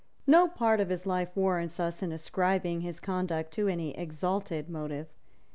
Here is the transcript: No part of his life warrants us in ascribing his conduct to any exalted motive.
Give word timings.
No 0.25 0.47
part 0.47 0.79
of 0.79 0.89
his 0.89 1.05
life 1.05 1.29
warrants 1.37 1.79
us 1.79 2.01
in 2.01 2.11
ascribing 2.11 2.81
his 2.81 2.99
conduct 2.99 3.51
to 3.51 3.67
any 3.67 3.95
exalted 3.95 4.67
motive. 4.67 5.05